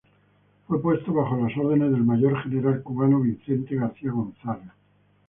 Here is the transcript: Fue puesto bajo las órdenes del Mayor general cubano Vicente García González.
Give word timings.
Fue 0.67 0.81
puesto 0.81 1.13
bajo 1.13 1.37
las 1.47 1.55
órdenes 1.55 1.91
del 1.91 2.03
Mayor 2.03 2.41
general 2.41 2.81
cubano 2.81 3.19
Vicente 3.19 3.75
García 3.75 4.09
González. 4.11 4.69